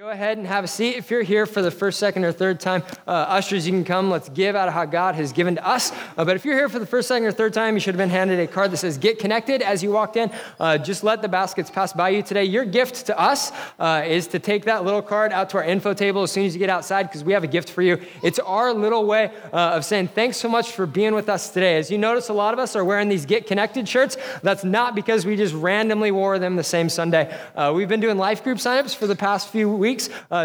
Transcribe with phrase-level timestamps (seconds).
[0.00, 0.96] Go ahead and have a seat.
[0.96, 4.08] If you're here for the first, second, or third time, uh, ushers, you can come.
[4.08, 5.92] Let's give out of how God has given to us.
[6.16, 7.98] Uh, but if you're here for the first, second, or third time, you should have
[7.98, 10.30] been handed a card that says Get Connected as you walked in.
[10.58, 12.44] Uh, just let the baskets pass by you today.
[12.44, 15.92] Your gift to us uh, is to take that little card out to our info
[15.92, 18.00] table as soon as you get outside because we have a gift for you.
[18.22, 21.76] It's our little way uh, of saying thanks so much for being with us today.
[21.76, 24.16] As you notice, a lot of us are wearing these Get Connected shirts.
[24.42, 27.38] That's not because we just randomly wore them the same Sunday.
[27.54, 29.89] Uh, we've been doing life group signups for the past few weeks.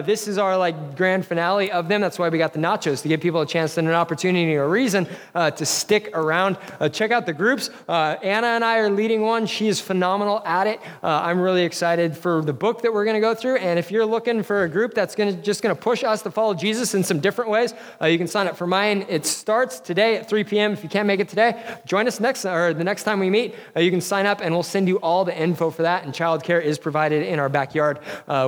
[0.06, 2.02] This is our like grand finale of them.
[2.02, 4.64] That's why we got the nachos to give people a chance and an opportunity or
[4.64, 6.58] a reason uh, to stick around.
[6.80, 7.70] Uh, check out the groups.
[7.88, 9.46] Uh, Anna and I are leading one.
[9.46, 10.80] She is phenomenal at it.
[11.04, 13.58] Uh, I'm really excited for the book that we're going to go through.
[13.58, 16.22] And if you're looking for a group that's going to just going to push us
[16.24, 19.06] to follow Jesus in some different ways, uh, you can sign up for mine.
[19.10, 20.74] It starts today at 3 p.m.
[20.74, 23.56] If you can't make it today, join us next or the next time we meet.
[23.76, 26.04] Uh, you can sign up and we'll send you all the info for that.
[26.04, 28.00] And childcare is provided in our backyard,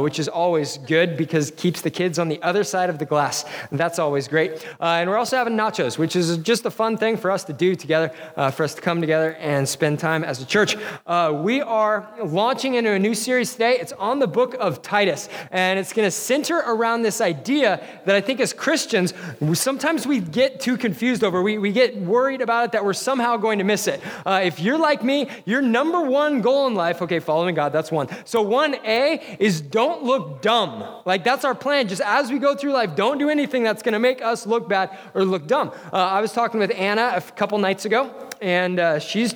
[0.01, 3.45] which is always good because keeps the kids on the other side of the glass.
[3.71, 4.65] That's always great.
[4.79, 7.53] Uh, and we're also having nachos, which is just a fun thing for us to
[7.53, 10.77] do together, uh, for us to come together and spend time as a church.
[11.05, 13.77] Uh, we are launching into a new series today.
[13.79, 18.15] It's on the book of Titus, and it's going to center around this idea that
[18.15, 19.13] I think as Christians,
[19.53, 21.41] sometimes we get too confused over.
[21.41, 24.01] We, we get worried about it that we're somehow going to miss it.
[24.25, 27.91] Uh, if you're like me, your number one goal in life, okay, following God, that's
[27.91, 28.07] one.
[28.25, 30.76] So 1A is don't look dumb.
[31.05, 31.87] Like that's our plan.
[31.87, 34.67] Just as we go through life, don't do anything that's going to make us look
[34.67, 35.71] bad or look dumb.
[35.91, 39.35] Uh, I was talking with Anna a couple nights ago, and uh, she's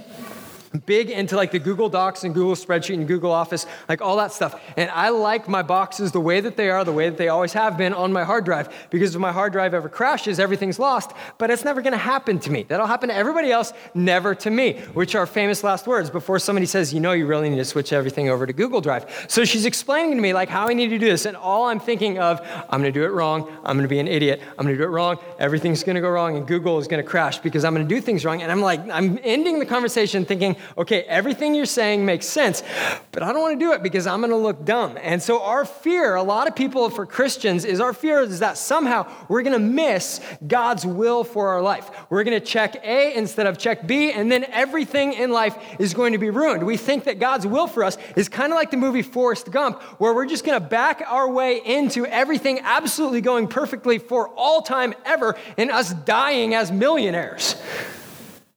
[0.86, 4.32] big into like the Google Docs and Google Spreadsheet and Google Office, like all that
[4.32, 4.60] stuff.
[4.78, 7.54] And I like my boxes the way that they are, the way that they always
[7.54, 8.74] have been on my hard drive.
[8.90, 11.12] Because if my hard drive ever crashes, everything's lost.
[11.38, 12.64] But it's never going to happen to me.
[12.64, 16.66] That'll happen to everybody else, never to me, which are famous last words before somebody
[16.66, 19.26] says, you know, you really need to switch everything over to Google Drive.
[19.28, 21.26] So she's explaining to me like how I need to do this.
[21.26, 23.50] And all I'm thinking of, I'm going to do it wrong.
[23.64, 24.42] I'm going to be an idiot.
[24.58, 25.18] I'm going to do it wrong.
[25.40, 26.38] Everything's going to go wrong.
[26.38, 28.42] And Google is going to crash because I'm going to do things wrong.
[28.42, 32.64] And I'm like, I'm ending the conversation thinking, okay, everything you're saying makes sense,
[33.12, 34.98] but I don't want to do it because I'm going to look dumb.
[35.02, 38.58] And so our fear, a lot of people for Christians, is our fear is that
[38.58, 41.90] somehow we're going to miss God's will for our life.
[42.10, 45.94] We're going to check A instead of check B, and then everything in life is
[45.94, 46.64] going to be ruined.
[46.64, 49.82] We think that God's will for us is kind of like the movie Forrest Gump,
[50.00, 54.62] where we're just going to back our way into everything absolutely going perfectly for all
[54.62, 57.56] time ever and us dying as millionaires.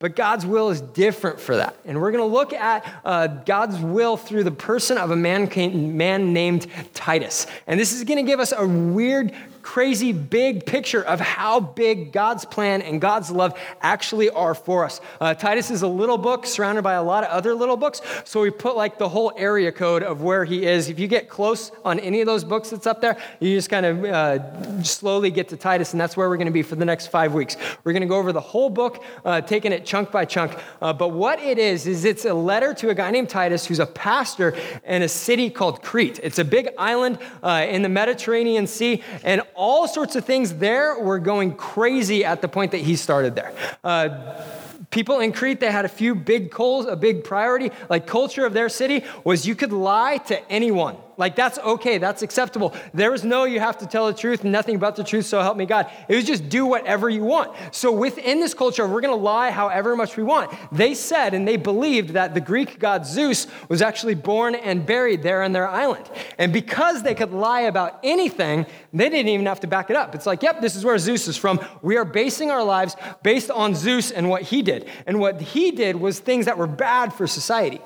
[0.04, 1.78] But God's will is different for that.
[1.86, 5.48] And we're going to look at uh, God's will through the person of a man,
[5.96, 7.46] man named Titus.
[7.66, 9.32] And this is going to give us a weird
[9.64, 15.00] crazy big picture of how big God's plan and God's love actually are for us.
[15.20, 18.42] Uh, Titus is a little book surrounded by a lot of other little books, so
[18.42, 20.90] we put like the whole area code of where he is.
[20.90, 23.86] If you get close on any of those books that's up there, you just kind
[23.86, 26.84] of uh, slowly get to Titus, and that's where we're going to be for the
[26.84, 27.56] next five weeks.
[27.84, 30.58] We're going to go over the whole book, uh, taking it chunk by chunk.
[30.82, 33.80] Uh, but what it is, is it's a letter to a guy named Titus who's
[33.80, 34.54] a pastor
[34.84, 36.20] in a city called Crete.
[36.22, 40.98] It's a big island uh, in the Mediterranean Sea, and all sorts of things there
[40.98, 43.52] were going crazy at the point that he started there.
[43.82, 44.42] Uh,
[44.90, 47.70] people in Crete, they had a few big goals, a big priority.
[47.88, 50.96] Like culture of their city was you could lie to anyone.
[51.16, 52.74] Like, that's okay, that's acceptable.
[52.92, 55.56] There was no, you have to tell the truth, nothing about the truth, so help
[55.56, 55.90] me God.
[56.08, 57.56] It was just do whatever you want.
[57.72, 60.52] So, within this culture, we're gonna lie however much we want.
[60.72, 65.22] They said and they believed that the Greek god Zeus was actually born and buried
[65.22, 66.08] there in their island.
[66.38, 70.14] And because they could lie about anything, they didn't even have to back it up.
[70.14, 71.60] It's like, yep, this is where Zeus is from.
[71.82, 74.88] We are basing our lives based on Zeus and what he did.
[75.06, 77.80] And what he did was things that were bad for society.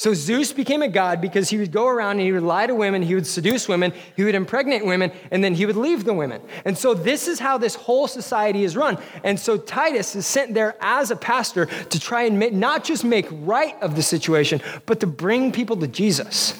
[0.00, 2.74] So Zeus became a god because he would go around and he would lie to
[2.74, 6.14] women, he would seduce women, he would impregnate women, and then he would leave the
[6.14, 6.40] women.
[6.64, 8.96] And so this is how this whole society is run.
[9.24, 13.04] And so Titus is sent there as a pastor to try and make, not just
[13.04, 16.54] make right of the situation, but to bring people to Jesus.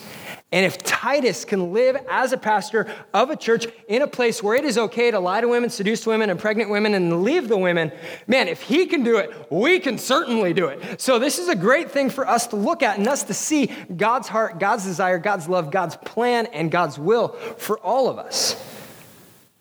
[0.53, 4.56] And if Titus can live as a pastor of a church in a place where
[4.56, 7.56] it is okay to lie to women, seduce women, and pregnant women, and leave the
[7.56, 7.93] women,
[8.26, 11.00] man, if he can do it, we can certainly do it.
[11.00, 13.73] So, this is a great thing for us to look at and us to see
[13.97, 18.56] God's heart, God's desire, God's love, God's plan, and God's will for all of us.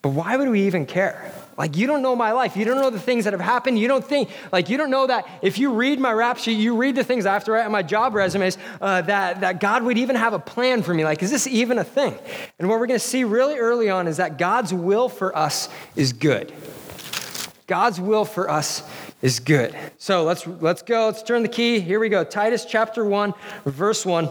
[0.01, 1.31] But why would we even care?
[1.59, 2.55] Like, you don't know my life.
[2.55, 3.77] You don't know the things that have happened.
[3.77, 6.77] You don't think, like, you don't know that if you read my rap sheet, you
[6.77, 9.83] read the things I have to write on my job resumes, uh, that, that God
[9.83, 11.03] would even have a plan for me.
[11.03, 12.17] Like, is this even a thing?
[12.59, 15.67] And what we're going to see really early on is that God's will for us
[15.97, 16.53] is good.
[17.67, 18.81] God's will for us
[19.21, 19.75] is good.
[19.97, 21.07] So let's, let's go.
[21.07, 21.81] Let's turn the key.
[21.81, 22.23] Here we go.
[22.23, 23.33] Titus chapter 1,
[23.65, 24.29] verse 1.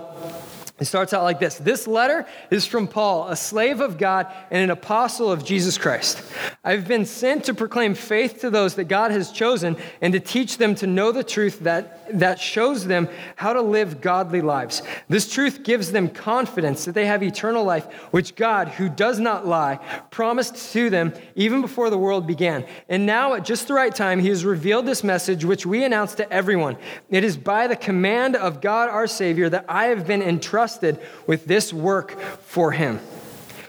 [0.80, 4.62] It starts out like this This letter is from Paul, a slave of God and
[4.62, 6.22] an apostle of Jesus Christ.
[6.64, 10.58] I've been sent to proclaim faith to those that God has chosen and to teach
[10.58, 14.82] them to know the truth that, that shows them how to live godly lives.
[15.08, 19.46] This truth gives them confidence that they have eternal life, which God, who does not
[19.46, 19.76] lie,
[20.10, 22.64] promised to them even before the world began.
[22.88, 26.14] And now, at just the right time, he has revealed this message, which we announce
[26.16, 26.76] to everyone.
[27.10, 30.99] It is by the command of God our Savior that I have been entrusted entrusted
[31.26, 33.00] with this work for him.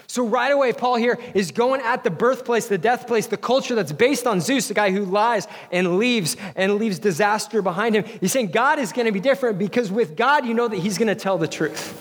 [0.06, 3.76] So, right away, Paul here is going at the birthplace, the death place, the culture
[3.76, 8.04] that's based on Zeus, the guy who lies and leaves and leaves disaster behind him.
[8.20, 10.98] He's saying God is going to be different because with God, you know that he's
[10.98, 11.94] going to tell the truth.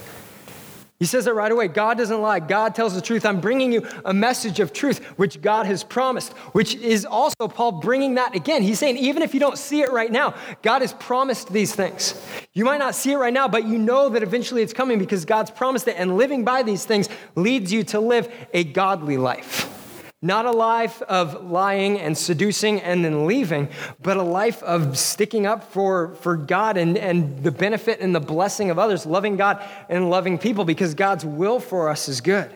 [1.00, 2.42] He says it right away God doesn't lie.
[2.42, 3.26] God tells the truth.
[3.26, 7.80] I'm bringing you a message of truth, which God has promised, which is also Paul
[7.80, 8.62] bringing that again.
[8.62, 12.22] He's saying, even if you don't see it right now, God has promised these things.
[12.54, 15.24] You might not see it right now, but you know that eventually it's coming because
[15.24, 15.96] God's promised it.
[15.98, 19.79] And living by these things leads you to live a godly life.
[20.22, 23.70] Not a life of lying and seducing and then leaving,
[24.02, 28.20] but a life of sticking up for, for God and, and the benefit and the
[28.20, 32.52] blessing of others, loving God and loving people because God's will for us is good.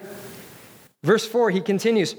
[1.03, 2.15] Verse 4, he continues.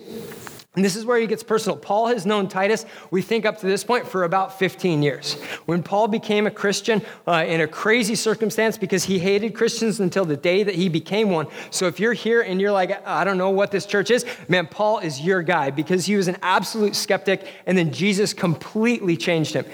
[0.74, 1.76] And this is where he gets personal.
[1.78, 5.34] Paul has known Titus, we think up to this point, for about 15 years.
[5.66, 10.24] When Paul became a Christian uh, in a crazy circumstance because he hated Christians until
[10.24, 11.46] the day that he became one.
[11.70, 14.66] So if you're here and you're like, I don't know what this church is, man,
[14.66, 19.54] Paul is your guy because he was an absolute skeptic and then Jesus completely changed
[19.54, 19.64] him.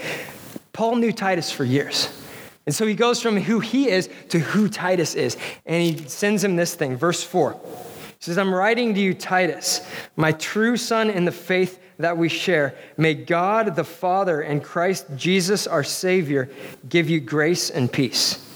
[0.75, 2.15] Paul knew Titus for years.
[2.67, 5.37] And so he goes from who he is to who Titus is.
[5.65, 7.59] And he sends him this thing, verse 4.
[8.21, 9.81] Says, I'm writing to you, Titus,
[10.15, 12.75] my true son in the faith that we share.
[12.99, 16.51] May God the Father and Christ Jesus our Savior
[16.89, 18.47] give you grace and peace.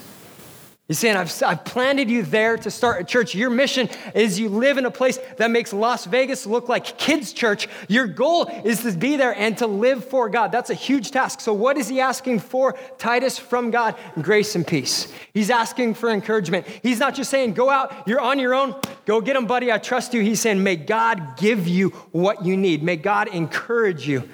[0.87, 3.35] He's saying, I've, I've planted you there to start a church.
[3.35, 7.33] Your mission is you live in a place that makes Las Vegas look like kids'
[7.33, 7.69] church.
[7.89, 10.53] Your goal is to be there and to live for God.
[10.53, 11.41] That's a huge task.
[11.41, 13.97] So, what is he asking for, Titus, from God?
[14.21, 15.11] Grace and peace.
[15.33, 16.67] He's asking for encouragement.
[16.83, 18.75] He's not just saying, go out, you're on your own,
[19.07, 20.21] go get him, buddy, I trust you.
[20.21, 22.83] He's saying, may God give you what you need.
[22.83, 24.29] May God encourage you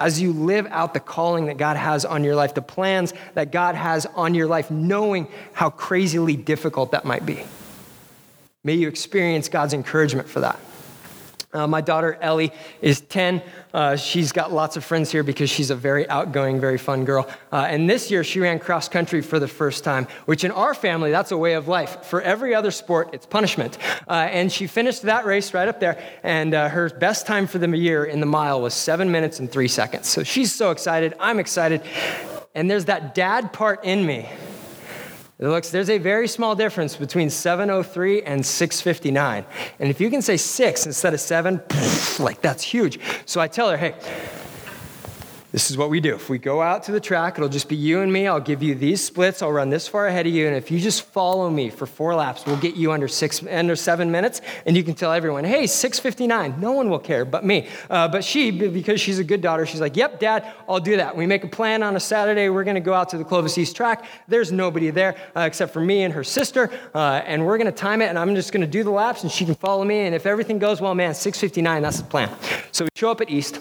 [0.00, 3.50] as you live out the calling that God has on your life, the plans that
[3.50, 7.42] God has on your life, knowing how crazily difficult that might be.
[8.62, 10.58] May you experience God's encouragement for that.
[11.52, 12.52] Uh, my daughter Ellie
[12.82, 13.42] is 10.
[13.72, 17.26] Uh, she's got lots of friends here because she's a very outgoing, very fun girl.
[17.50, 20.74] Uh, and this year she ran cross country for the first time, which in our
[20.74, 22.04] family, that's a way of life.
[22.04, 23.78] For every other sport, it's punishment.
[24.06, 26.02] Uh, and she finished that race right up there.
[26.22, 29.50] And uh, her best time for the year in the mile was seven minutes and
[29.50, 30.06] three seconds.
[30.06, 31.14] So she's so excited.
[31.18, 31.82] I'm excited.
[32.54, 34.28] And there's that dad part in me
[35.46, 39.44] looks, there's a very small difference between 703 and 659.
[39.78, 41.62] And if you can say six instead of seven,
[42.18, 42.98] like that's huge.
[43.24, 43.94] So I tell her, hey,
[45.58, 46.14] this is what we do.
[46.14, 48.28] If we go out to the track, it'll just be you and me.
[48.28, 49.42] I'll give you these splits.
[49.42, 50.46] I'll run this far ahead of you.
[50.46, 53.74] And if you just follow me for four laps, we'll get you under six, under
[53.74, 54.40] seven minutes.
[54.66, 56.58] And you can tell everyone, hey, 6.59.
[56.58, 57.66] No one will care but me.
[57.90, 61.16] Uh, but she, because she's a good daughter, she's like, yep, dad, I'll do that.
[61.16, 62.48] We make a plan on a Saturday.
[62.50, 64.04] We're going to go out to the Clovis East track.
[64.28, 66.70] There's nobody there uh, except for me and her sister.
[66.94, 68.06] Uh, and we're going to time it.
[68.06, 70.02] And I'm just going to do the laps and she can follow me.
[70.02, 72.32] And if everything goes well, man, 6.59, that's the plan.
[72.70, 73.58] So we show up at East.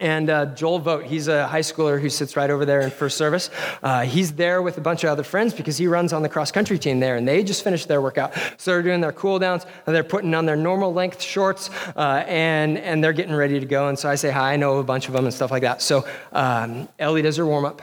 [0.00, 3.18] And uh, Joel Vogt, he's a high schooler who sits right over there in first
[3.18, 3.50] service.
[3.82, 6.50] Uh, he's there with a bunch of other friends because he runs on the cross
[6.50, 8.32] country team there, and they just finished their workout.
[8.56, 12.24] So they're doing their cool downs, and they're putting on their normal length shorts, uh,
[12.26, 13.88] and, and they're getting ready to go.
[13.88, 15.82] And so I say hi, I know a bunch of them and stuff like that.
[15.82, 17.82] So um, Ellie does her warm up.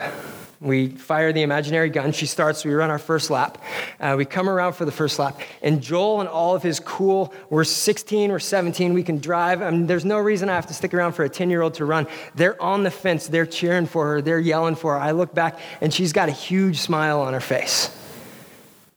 [0.59, 2.11] We fire the imaginary gun.
[2.11, 2.65] She starts.
[2.65, 3.61] We run our first lap.
[3.99, 5.39] Uh, we come around for the first lap.
[5.61, 9.61] And Joel and all of his cool, we're 16, we're 17, we can drive.
[9.61, 11.75] I mean, there's no reason I have to stick around for a 10 year old
[11.75, 12.07] to run.
[12.33, 13.27] They're on the fence.
[13.27, 14.21] They're cheering for her.
[14.21, 14.99] They're yelling for her.
[14.99, 17.95] I look back, and she's got a huge smile on her face.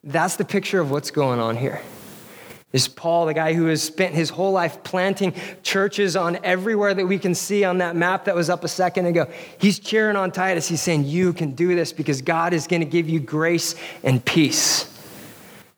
[0.03, 1.83] That's the picture of what's going on here
[2.73, 7.07] is Paul, the guy who has spent his whole life planting churches on everywhere that
[7.07, 9.29] we can see on that map that was up a second ago.
[9.59, 10.69] He's cheering on Titus.
[10.69, 13.75] He's saying, You can do this because God is going to give you grace
[14.05, 14.87] and peace.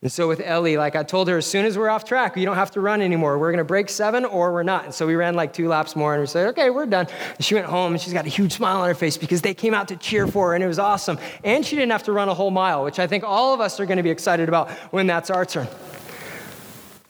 [0.02, 2.44] And so with Ellie, like I told her, as soon as we're off track, you
[2.44, 3.38] don't have to run anymore.
[3.38, 4.84] We're going to break seven or we're not.
[4.84, 7.06] And so we ran like two laps more and we said, okay, we're done.
[7.36, 9.54] And she went home and she's got a huge smile on her face because they
[9.54, 11.20] came out to cheer for her and it was awesome.
[11.44, 13.78] And she didn't have to run a whole mile, which I think all of us
[13.78, 15.68] are going to be excited about when that's our turn.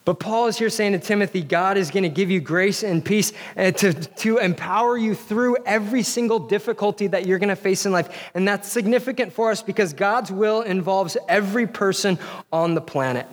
[0.05, 3.05] But Paul is here saying to Timothy, God is going to give you grace and
[3.05, 7.87] peace uh, to, to empower you through every single difficulty that you're going to face
[7.87, 8.31] in life.
[8.35, 12.19] And that's significant for us because God's will involves every person
[12.53, 13.27] on the planet.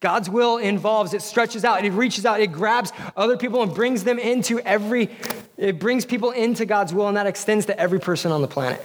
[0.00, 4.04] God's will involves, it stretches out, it reaches out, it grabs other people and brings
[4.04, 5.10] them into every,
[5.56, 8.80] it brings people into God's will, and that extends to every person on the planet.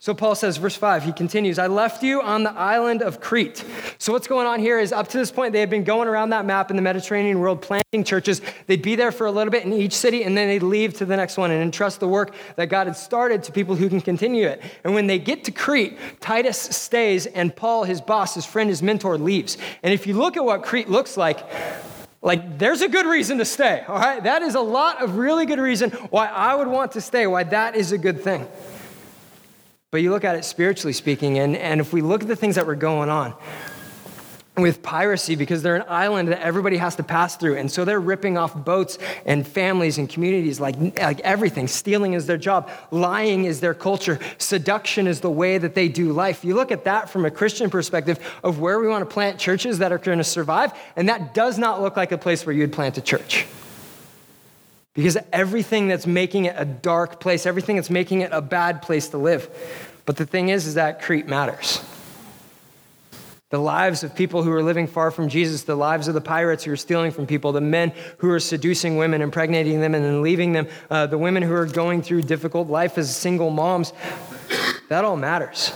[0.00, 3.64] So Paul says, verse 5, he continues, I left you on the island of Crete.
[3.98, 6.30] So what's going on here is up to this point, they had been going around
[6.30, 8.40] that map in the Mediterranean world, planting churches.
[8.68, 11.04] They'd be there for a little bit in each city, and then they'd leave to
[11.04, 14.00] the next one and entrust the work that God had started to people who can
[14.00, 14.62] continue it.
[14.84, 18.82] And when they get to Crete, Titus stays, and Paul, his boss, his friend, his
[18.84, 19.58] mentor, leaves.
[19.82, 21.44] And if you look at what Crete looks like,
[22.22, 24.22] like, there's a good reason to stay, all right?
[24.22, 27.42] That is a lot of really good reason why I would want to stay, why
[27.44, 28.46] that is a good thing.
[29.90, 32.56] But you look at it spiritually speaking, and, and if we look at the things
[32.56, 33.32] that were going on
[34.58, 37.98] with piracy, because they're an island that everybody has to pass through, and so they're
[37.98, 41.66] ripping off boats and families and communities like, like everything.
[41.66, 46.12] Stealing is their job, lying is their culture, seduction is the way that they do
[46.12, 46.44] life.
[46.44, 49.78] You look at that from a Christian perspective of where we want to plant churches
[49.78, 52.74] that are going to survive, and that does not look like a place where you'd
[52.74, 53.46] plant a church.
[54.98, 59.10] Because everything that's making it a dark place, everything that's making it a bad place
[59.10, 59.48] to live.
[60.06, 61.80] But the thing is, is that Crete matters.
[63.50, 66.64] The lives of people who are living far from Jesus, the lives of the pirates
[66.64, 70.20] who are stealing from people, the men who are seducing women, impregnating them, and then
[70.20, 73.92] leaving them, uh, the women who are going through difficult life as single moms,
[74.88, 75.74] that all matters.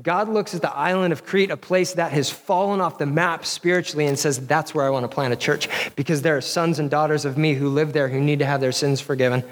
[0.00, 3.44] God looks at the island of Crete, a place that has fallen off the map
[3.44, 6.78] spiritually, and says, That's where I want to plant a church because there are sons
[6.78, 9.44] and daughters of me who live there who need to have their sins forgiven.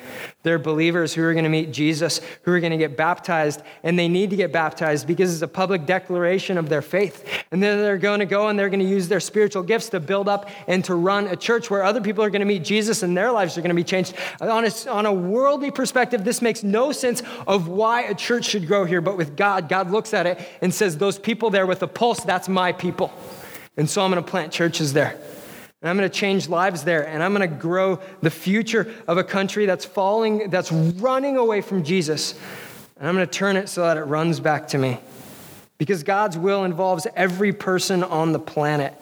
[0.43, 3.61] There are believers who are going to meet Jesus, who are going to get baptized,
[3.83, 7.45] and they need to get baptized because it's a public declaration of their faith.
[7.51, 10.01] And then they're going to go and they're going to use their spiritual gifts to
[10.01, 13.03] build up and to run a church where other people are going to meet Jesus
[13.03, 14.15] and their lives are going to be changed.
[14.41, 18.67] On a, on a worldly perspective, this makes no sense of why a church should
[18.67, 20.30] grow here, but with God, God looks at it
[20.61, 23.13] and says, Those people there with a pulse, that's my people.
[23.77, 25.19] And so I'm going to plant churches there.
[25.83, 27.07] And I'm going to change lives there.
[27.07, 31.61] And I'm going to grow the future of a country that's falling, that's running away
[31.63, 32.39] from Jesus.
[32.99, 34.99] And I'm going to turn it so that it runs back to me.
[35.79, 38.95] Because God's will involves every person on the planet.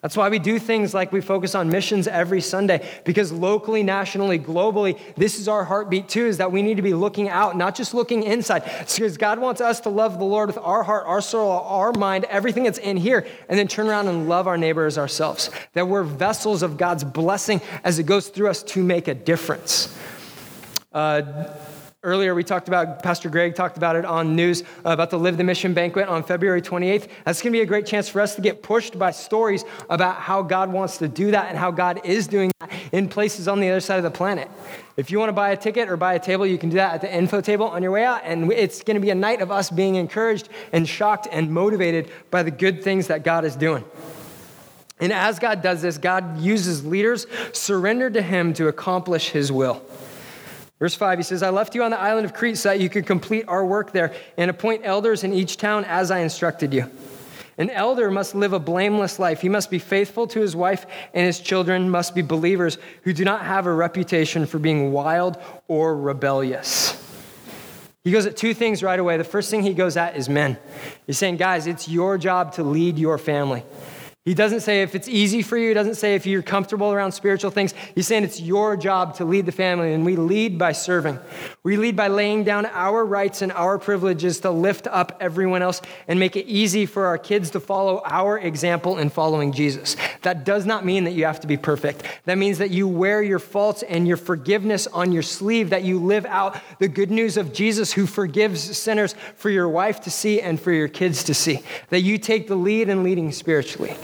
[0.00, 4.38] That's why we do things like we focus on missions every Sunday, because locally, nationally,
[4.38, 7.74] globally, this is our heartbeat too, is that we need to be looking out, not
[7.74, 8.62] just looking inside.
[8.64, 12.24] because God wants us to love the Lord with our heart, our soul, our mind,
[12.26, 15.50] everything that's in here, and then turn around and love our neighbor as ourselves.
[15.72, 19.96] That we're vessels of God's blessing as it goes through us to make a difference.
[20.92, 21.52] Uh,
[22.04, 25.42] Earlier, we talked about, Pastor Greg talked about it on news about the Live the
[25.42, 27.08] Mission banquet on February 28th.
[27.24, 30.14] That's going to be a great chance for us to get pushed by stories about
[30.14, 33.58] how God wants to do that and how God is doing that in places on
[33.58, 34.48] the other side of the planet.
[34.96, 36.94] If you want to buy a ticket or buy a table, you can do that
[36.94, 38.20] at the info table on your way out.
[38.22, 42.12] And it's going to be a night of us being encouraged and shocked and motivated
[42.30, 43.84] by the good things that God is doing.
[45.00, 49.82] And as God does this, God uses leaders surrendered to Him to accomplish His will.
[50.78, 52.88] Verse 5, he says, I left you on the island of Crete so that you
[52.88, 56.88] could complete our work there and appoint elders in each town as I instructed you.
[57.58, 59.40] An elder must live a blameless life.
[59.40, 63.24] He must be faithful to his wife, and his children must be believers who do
[63.24, 67.04] not have a reputation for being wild or rebellious.
[68.04, 69.16] He goes at two things right away.
[69.16, 70.56] The first thing he goes at is men.
[71.06, 73.64] He's saying, guys, it's your job to lead your family.
[74.28, 75.68] He doesn't say if it's easy for you.
[75.68, 77.72] He doesn't say if you're comfortable around spiritual things.
[77.94, 81.18] He's saying it's your job to lead the family, and we lead by serving.
[81.62, 85.80] We lead by laying down our rights and our privileges to lift up everyone else
[86.08, 89.96] and make it easy for our kids to follow our example in following Jesus.
[90.20, 92.02] That does not mean that you have to be perfect.
[92.26, 95.98] That means that you wear your faults and your forgiveness on your sleeve, that you
[95.98, 100.42] live out the good news of Jesus who forgives sinners for your wife to see
[100.42, 101.60] and for your kids to see.
[101.88, 103.96] That you take the lead in leading spiritually.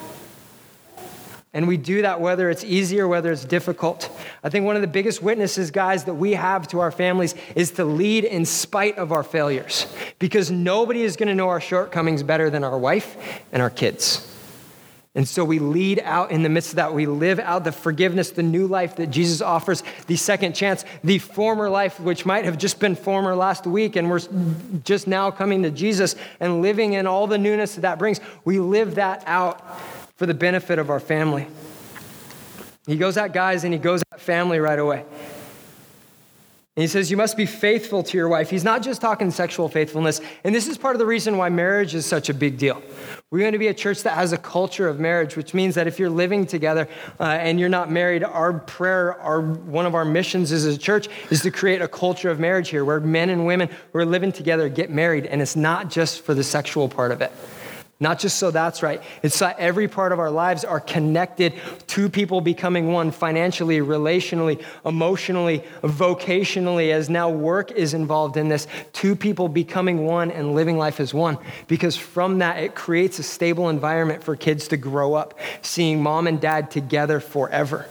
[1.54, 4.10] And we do that whether it's easy or whether it's difficult.
[4.42, 7.70] I think one of the biggest witnesses, guys, that we have to our families is
[7.72, 9.86] to lead in spite of our failures.
[10.18, 13.16] Because nobody is going to know our shortcomings better than our wife
[13.52, 14.30] and our kids.
[15.16, 16.92] And so we lead out in the midst of that.
[16.92, 21.20] We live out the forgiveness, the new life that Jesus offers, the second chance, the
[21.20, 24.18] former life, which might have just been former last week, and we're
[24.82, 28.18] just now coming to Jesus and living in all the newness that that brings.
[28.44, 29.62] We live that out
[30.16, 31.46] for the benefit of our family.
[32.86, 35.04] He goes at guys and he goes at family right away.
[36.76, 38.50] And he says, You must be faithful to your wife.
[38.50, 40.20] He's not just talking sexual faithfulness.
[40.42, 42.82] And this is part of the reason why marriage is such a big deal.
[43.30, 45.86] We're going to be a church that has a culture of marriage, which means that
[45.86, 46.88] if you're living together
[47.20, 51.08] uh, and you're not married, our prayer, our, one of our missions as a church
[51.30, 54.32] is to create a culture of marriage here where men and women who are living
[54.32, 55.26] together get married.
[55.26, 57.32] And it's not just for the sexual part of it.
[58.00, 59.00] Not just so that's right.
[59.22, 61.54] It's that every part of our lives are connected
[61.88, 68.66] to people becoming one financially, relationally, emotionally, vocationally, as now work is involved in this.
[68.92, 71.38] Two people becoming one and living life as one.
[71.68, 76.26] Because from that, it creates a stable environment for kids to grow up, seeing mom
[76.26, 77.86] and dad together forever.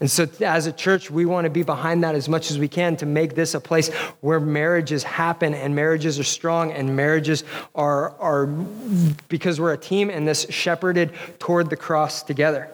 [0.00, 2.68] And so, as a church, we want to be behind that as much as we
[2.68, 3.88] can to make this a place
[4.22, 8.46] where marriages happen and marriages are strong and marriages are, are
[9.28, 12.70] because we're a team and this shepherded toward the cross together.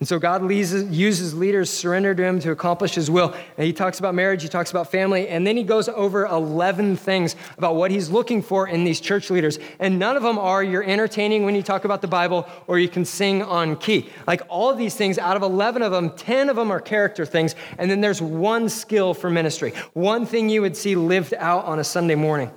[0.00, 3.34] And so God uses leaders surrender to him to accomplish his will.
[3.56, 6.96] And he talks about marriage, he talks about family, and then he goes over 11
[6.96, 9.58] things about what he's looking for in these church leaders.
[9.80, 12.88] And none of them are you're entertaining when you talk about the Bible or you
[12.88, 14.08] can sing on key.
[14.24, 17.26] Like all of these things, out of 11 of them, 10 of them are character
[17.26, 17.56] things.
[17.76, 21.80] And then there's one skill for ministry, one thing you would see lived out on
[21.80, 22.52] a Sunday morning.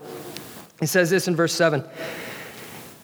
[0.79, 1.79] He says this in verse 7.
[1.79, 1.89] It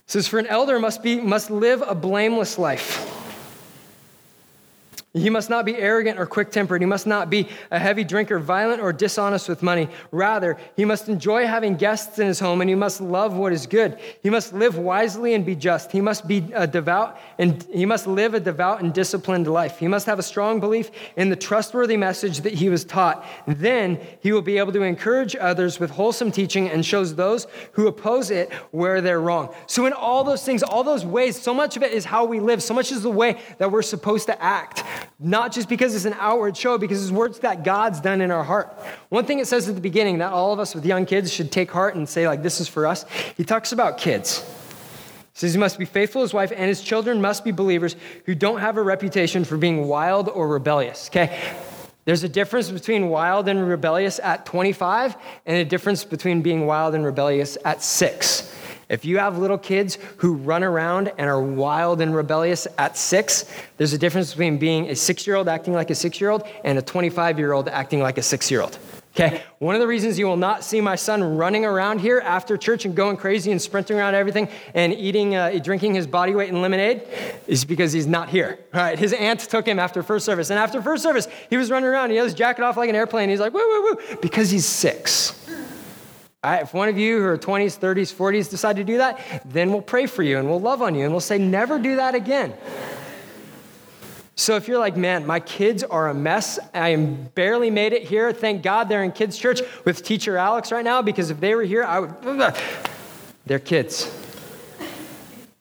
[0.06, 3.17] says, For an elder must, be, must live a blameless life
[5.22, 6.82] he must not be arrogant or quick tempered.
[6.82, 9.90] He must not be a heavy drinker, violent or dishonest with money.
[10.12, 13.68] Rather, he must enjoy having guests in his home and he must love what is
[13.68, 13.98] good.
[14.22, 15.92] He must live wisely and be just.
[15.92, 19.78] He must be a devout and he must live a devout and disciplined life.
[19.78, 23.26] He must have a strong belief in the trustworthy message that he was taught.
[23.48, 27.88] Then he will be able to encourage others with wholesome teaching and shows those who
[27.88, 29.54] oppose it where they're wrong.
[29.68, 32.40] So, in all those things, all those ways, so much of it is how we
[32.40, 34.84] live, so much is the way that we're supposed to act.
[35.20, 38.44] Not just because it's an outward show, because it's works that God's done in our
[38.44, 38.72] heart.
[39.10, 41.52] One thing it says at the beginning that all of us with young kids should
[41.52, 43.04] take heart and say, like, this is for us.
[43.36, 44.44] He talks about kids.
[45.34, 47.96] He says he must be faithful to his wife, and his children must be believers
[48.26, 51.10] who don't have a reputation for being wild or rebellious.
[51.10, 51.56] Okay?
[52.06, 55.16] There's a difference between wild and rebellious at 25,
[55.48, 58.54] and a difference between being wild and rebellious at six.
[58.90, 63.46] If you have little kids who run around and are wild and rebellious at six,
[63.76, 66.44] there's a difference between being a six year old acting like a six year old
[66.64, 68.80] and a 25 year old acting like a six year old.
[69.20, 72.56] Okay, one of the reasons you will not see my son running around here after
[72.56, 76.50] church and going crazy and sprinting around everything and eating, uh, drinking his body weight
[76.50, 77.02] in lemonade
[77.48, 78.60] is because he's not here.
[78.76, 81.72] All right, his aunt took him after first service, and after first service, he was
[81.72, 82.12] running around.
[82.12, 83.30] He had his jacket off like an airplane.
[83.30, 85.34] He's like, woo, woo, woo, because he's six.
[86.44, 89.82] If one of you who are 20s, 30s, 40s decide to do that, then we'll
[89.82, 92.54] pray for you and we'll love on you and we'll say, never do that again.
[94.36, 98.04] So if you're like, man, my kids are a mess, I am barely made it
[98.04, 98.32] here.
[98.32, 101.64] Thank God they're in kids' church with teacher Alex right now because if they were
[101.64, 102.14] here, I would.
[103.48, 104.27] They're kids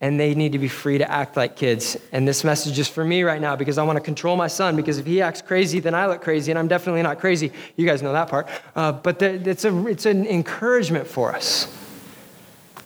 [0.00, 1.96] and they need to be free to act like kids.
[2.12, 4.76] And this message is for me right now because I want to control my son
[4.76, 7.50] because if he acts crazy, then I look crazy, and I'm definitely not crazy.
[7.76, 8.48] You guys know that part.
[8.74, 11.74] Uh, but the, it's, a, it's an encouragement for us.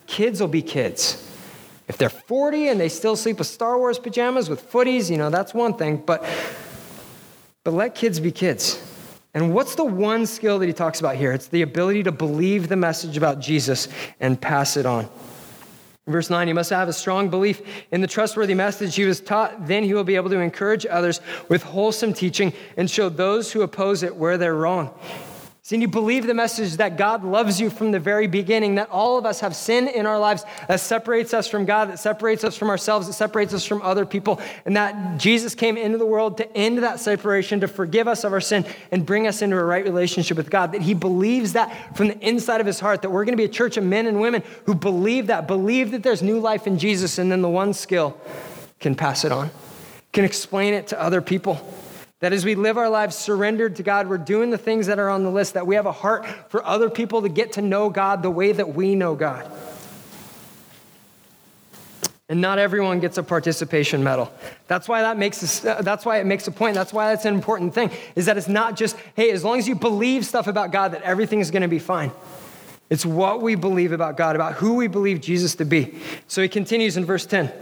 [0.06, 1.26] Kids will be kids.
[1.88, 5.30] If they're 40 and they still sleep with Star Wars pajamas with footies, you know,
[5.30, 5.96] that's one thing.
[5.96, 6.24] But,
[7.64, 8.80] but let kids be kids.
[9.34, 11.32] And what's the one skill that he talks about here?
[11.32, 13.88] It's the ability to believe the message about Jesus
[14.20, 15.08] and pass it on.
[16.06, 19.66] Verse 9, he must have a strong belief in the trustworthy message he was taught.
[19.66, 20.16] Then he will be
[25.62, 25.66] able to encourage others with wholesome teaching and show those who oppose it where they're
[25.66, 25.66] wrong.
[25.70, 28.90] See, and you believe the message that God loves you from the very beginning, that
[28.90, 32.44] all of us have sin in our lives that separates us from God, that separates
[32.44, 36.06] us from ourselves, that separates us from other people, and that Jesus came into the
[36.06, 39.56] world to end that separation, to forgive us of our sin, and bring us into
[39.56, 40.72] a right relationship with God.
[40.72, 43.44] That he believes that from the inside of his heart, that we're going to be
[43.44, 46.78] a church of men and women who believe that, believe that there's new life in
[46.78, 48.18] Jesus, and then the one skill
[48.80, 49.50] can pass it on,
[50.12, 51.60] can explain it to other people.
[52.20, 55.08] That as we live our lives surrendered to God, we're doing the things that are
[55.08, 57.90] on the list, that we have a heart for other people to get to know
[57.90, 59.50] God the way that we know God.
[62.28, 64.30] And not everyone gets a participation medal.
[64.68, 66.74] That's why that makes a, uh, that's why it makes a point.
[66.74, 67.90] That's why that's an important thing.
[68.14, 71.02] Is that it's not just, hey, as long as you believe stuff about God, that
[71.02, 72.12] everything's going to be fine.
[72.88, 75.98] It's what we believe about God, about who we believe Jesus to be.
[76.28, 77.52] So he continues in verse 10.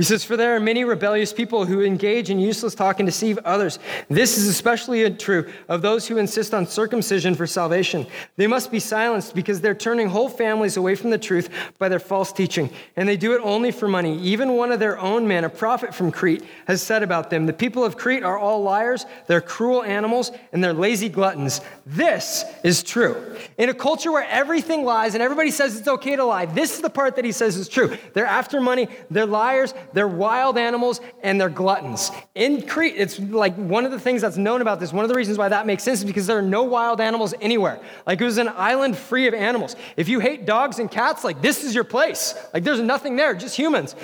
[0.00, 3.36] He says, For there are many rebellious people who engage in useless talk and deceive
[3.44, 3.78] others.
[4.08, 8.06] This is especially true of those who insist on circumcision for salvation.
[8.36, 11.98] They must be silenced because they're turning whole families away from the truth by their
[11.98, 12.70] false teaching.
[12.96, 14.18] And they do it only for money.
[14.20, 17.52] Even one of their own men, a prophet from Crete, has said about them The
[17.52, 21.60] people of Crete are all liars, they're cruel animals, and they're lazy gluttons.
[21.84, 23.36] This is true.
[23.58, 26.80] In a culture where everything lies and everybody says it's okay to lie, this is
[26.80, 27.98] the part that he says is true.
[28.14, 32.10] They're after money, they're liars, they're wild animals, and they're gluttons.
[32.34, 35.14] In Crete, it's like one of the things that's known about this, one of the
[35.14, 37.80] reasons why that makes sense is because there are no wild animals anywhere.
[38.06, 39.76] Like it was an island free of animals.
[39.96, 42.34] If you hate dogs and cats, like this is your place.
[42.54, 43.94] Like there's nothing there, just humans,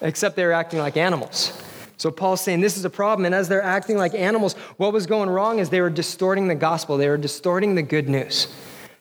[0.00, 1.60] except they're acting like animals.
[1.96, 3.24] So Paul's saying this is a problem.
[3.26, 6.54] And as they're acting like animals, what was going wrong is they were distorting the
[6.54, 8.48] gospel, they were distorting the good news.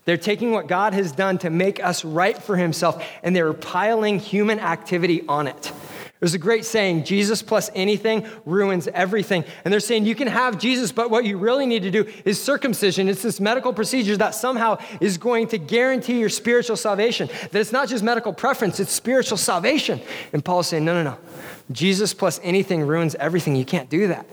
[0.06, 3.54] They're taking what God has done to make us right for himself, and they were
[3.54, 5.72] piling human activity on it.
[6.24, 9.44] There's a great saying Jesus plus anything ruins everything.
[9.66, 12.42] And they're saying you can have Jesus, but what you really need to do is
[12.42, 13.10] circumcision.
[13.10, 17.28] It's this medical procedure that somehow is going to guarantee your spiritual salvation.
[17.52, 20.00] That it's not just medical preference, it's spiritual salvation.
[20.32, 21.18] And Paul's saying, no, no, no.
[21.74, 23.58] Jesus plus anything ruins everything.
[23.58, 24.26] You can't do that.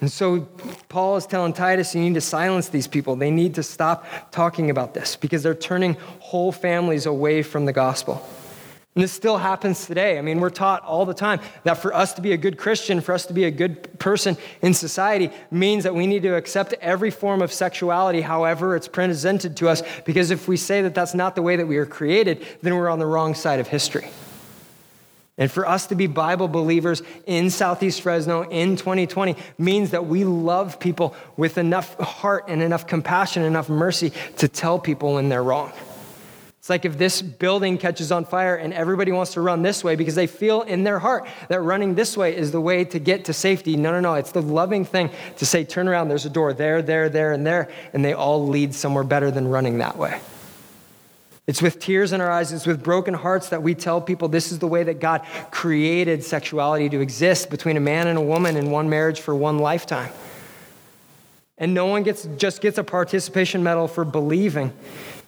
[0.00, 0.48] And so
[0.88, 3.14] Paul is telling Titus, you need to silence these people.
[3.14, 7.72] They need to stop talking about this because they're turning whole families away from the
[7.72, 8.28] gospel.
[8.96, 10.18] And this still happens today.
[10.18, 13.02] I mean, we're taught all the time that for us to be a good Christian,
[13.02, 16.72] for us to be a good person in society, means that we need to accept
[16.80, 21.12] every form of sexuality, however it's presented to us, because if we say that that's
[21.12, 24.08] not the way that we are created, then we're on the wrong side of history.
[25.36, 30.24] And for us to be Bible believers in Southeast Fresno in 2020 means that we
[30.24, 35.42] love people with enough heart and enough compassion, enough mercy to tell people when they're
[35.42, 35.70] wrong.
[36.66, 39.94] It's like if this building catches on fire and everybody wants to run this way
[39.94, 43.26] because they feel in their heart that running this way is the way to get
[43.26, 43.76] to safety.
[43.76, 44.14] No, no, no.
[44.14, 47.46] It's the loving thing to say, turn around, there's a door there, there, there, and
[47.46, 50.20] there, and they all lead somewhere better than running that way.
[51.46, 54.50] It's with tears in our eyes, it's with broken hearts that we tell people this
[54.50, 58.56] is the way that God created sexuality to exist between a man and a woman
[58.56, 60.10] in one marriage for one lifetime.
[61.58, 64.72] And no one gets, just gets a participation medal for believing.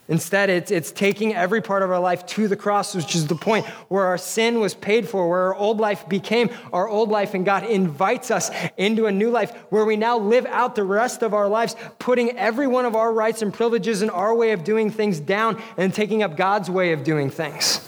[0.09, 3.35] Instead, it's, it's taking every part of our life to the cross, which is the
[3.35, 7.35] point where our sin was paid for, where our old life became our old life,
[7.35, 11.23] and God invites us into a new life where we now live out the rest
[11.23, 14.65] of our lives, putting every one of our rights and privileges and our way of
[14.65, 17.88] doing things down and taking up God's way of doing things.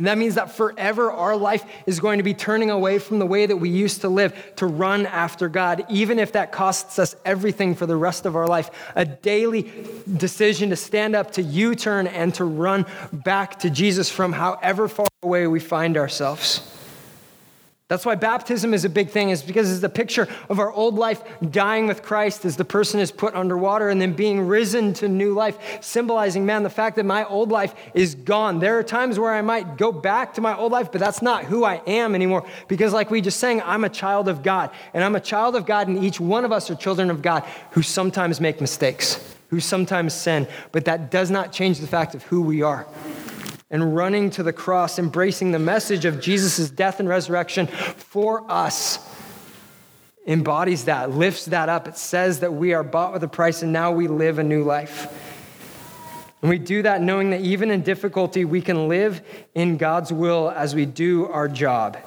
[0.00, 3.26] And that means that forever our life is going to be turning away from the
[3.26, 7.14] way that we used to live to run after God, even if that costs us
[7.26, 8.70] everything for the rest of our life.
[8.96, 9.70] A daily
[10.16, 14.88] decision to stand up, to U turn, and to run back to Jesus from however
[14.88, 16.79] far away we find ourselves.
[17.90, 20.94] That's why baptism is a big thing, is because it's a picture of our old
[20.94, 25.08] life dying with Christ as the person is put underwater and then being risen to
[25.08, 28.60] new life, symbolizing, man, the fact that my old life is gone.
[28.60, 31.46] There are times where I might go back to my old life, but that's not
[31.46, 32.46] who I am anymore.
[32.68, 34.70] Because, like we just sang, I'm a child of God.
[34.94, 37.42] And I'm a child of God, and each one of us are children of God
[37.72, 42.22] who sometimes make mistakes, who sometimes sin, but that does not change the fact of
[42.22, 42.86] who we are
[43.70, 48.98] and running to the cross, embracing the message of Jesus' death and resurrection for us,
[50.26, 51.86] embodies that, lifts that up.
[51.86, 54.64] It says that we are bought with a price and now we live a new
[54.64, 55.16] life.
[56.42, 59.20] And we do that knowing that even in difficulty, we can live
[59.54, 61.98] in God's will as we do our job.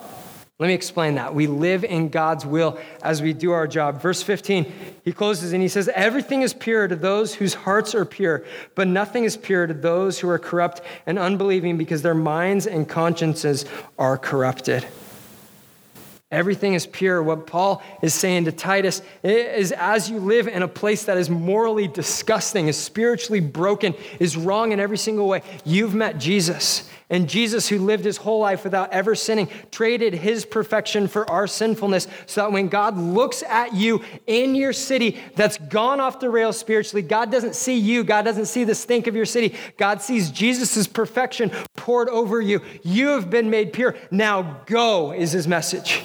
[0.60, 1.34] Let me explain that.
[1.34, 4.00] We live in God's will as we do our job.
[4.00, 4.72] Verse 15,
[5.04, 8.88] he closes and he says, Everything is pure to those whose hearts are pure, but
[8.88, 13.66] nothing is pure to those who are corrupt and unbelieving because their minds and consciences
[13.98, 14.86] are corrupted.
[16.34, 17.22] Everything is pure.
[17.22, 21.30] What Paul is saying to Titus is as you live in a place that is
[21.30, 26.89] morally disgusting, is spiritually broken, is wrong in every single way, you've met Jesus.
[27.13, 31.45] And Jesus, who lived his whole life without ever sinning, traded his perfection for our
[31.45, 36.32] sinfulness so that when God looks at you in your city that's gone off the
[36.32, 38.04] rails spiritually, God doesn't see you.
[38.04, 39.56] God doesn't see the stink of your city.
[39.78, 42.62] God sees Jesus' perfection poured over you.
[42.82, 43.95] You have been made pure.
[44.10, 46.04] Now go, is his message.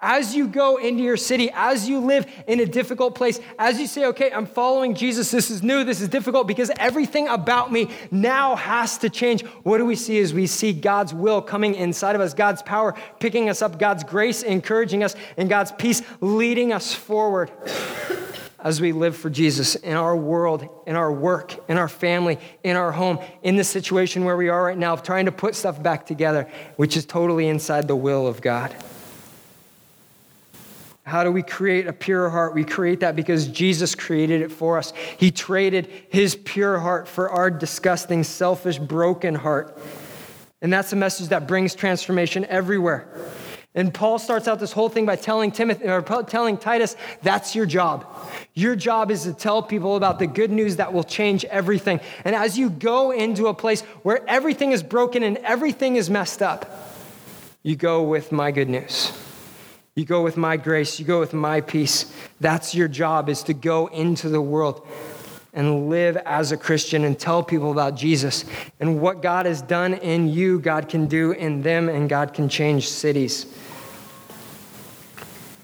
[0.00, 3.88] As you go into your city, as you live in a difficult place, as you
[3.88, 7.90] say, okay, I'm following Jesus, this is new, this is difficult because everything about me
[8.12, 9.44] now has to change.
[9.64, 12.94] What do we see as we see God's will coming inside of us, God's power
[13.18, 17.50] picking us up, God's grace encouraging us, and God's peace leading us forward?
[18.60, 22.74] as we live for Jesus in our world, in our work, in our family, in
[22.74, 26.06] our home, in the situation where we are right now, trying to put stuff back
[26.06, 28.74] together, which is totally inside the will of God.
[31.08, 32.54] How do we create a pure heart?
[32.54, 34.92] We create that because Jesus created it for us.
[35.16, 39.78] He traded his pure heart for our disgusting, selfish, broken heart.
[40.60, 43.08] And that's a message that brings transformation everywhere.
[43.74, 47.64] And Paul starts out this whole thing by telling Timothy or telling Titus, that's your
[47.64, 48.06] job.
[48.52, 52.00] Your job is to tell people about the good news that will change everything.
[52.24, 56.42] And as you go into a place where everything is broken and everything is messed
[56.42, 56.92] up,
[57.62, 59.12] you go with my good news.
[59.98, 62.12] You go with my grace, you go with my peace.
[62.38, 64.86] That's your job is to go into the world
[65.52, 68.44] and live as a Christian and tell people about Jesus
[68.78, 72.48] and what God has done in you, God can do in them, and God can
[72.48, 73.46] change cities.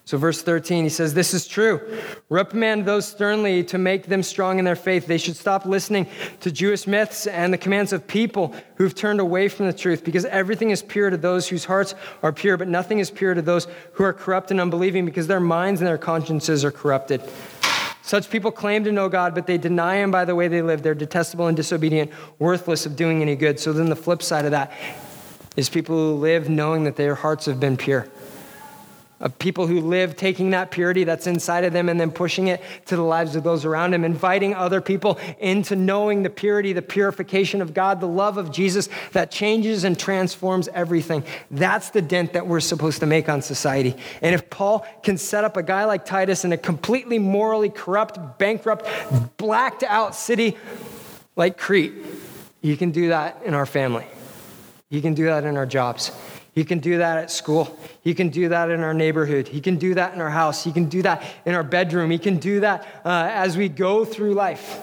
[0.07, 1.81] So, verse 13, he says, This is true.
[2.29, 5.07] Reprimand those sternly to make them strong in their faith.
[5.07, 6.07] They should stop listening
[6.41, 10.27] to Jewish myths and the commands of people who've turned away from the truth, because
[10.27, 13.67] everything is pure to those whose hearts are pure, but nothing is pure to those
[13.95, 17.23] who are corrupt and unbelieving, because their minds and their consciences are corrupted.
[18.03, 20.83] Such people claim to know God, but they deny Him by the way they live.
[20.83, 23.59] They're detestable and disobedient, worthless of doing any good.
[23.59, 24.71] So then the flip side of that
[25.57, 28.07] is people who live knowing that their hearts have been pure
[29.25, 32.61] of people who live taking that purity that's inside of them and then pushing it
[32.85, 36.83] to the lives of those around them, inviting other people into knowing the purity, the
[36.83, 41.25] purification of God, the love of Jesus that changes and transforms everything.
[41.51, 43.97] That's the dent that we're supposed to make on society.
[44.21, 48.39] And if Paul can set up a guy like Titus in a completely morally corrupt,
[48.39, 48.87] bankrupt,
[49.39, 50.59] blacked out city
[51.35, 51.95] like Crete,
[52.61, 54.05] you can do that in our family.
[54.91, 56.13] You can do that in our jobs.
[56.55, 57.77] He can do that at school.
[58.01, 59.49] He can do that in our neighborhood.
[59.49, 60.63] He can do that in our house.
[60.63, 62.11] He can do that in our bedroom.
[62.11, 64.81] He can do that uh, as we go through life.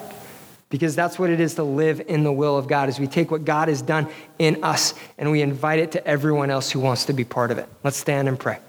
[0.69, 3.31] Because that's what it is to live in the will of God, as we take
[3.31, 4.07] what God has done
[4.39, 7.57] in us and we invite it to everyone else who wants to be part of
[7.57, 7.67] it.
[7.83, 8.59] Let's stand and pray.